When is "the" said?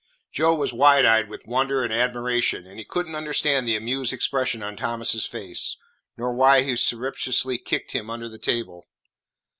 3.67-3.75, 8.27-8.39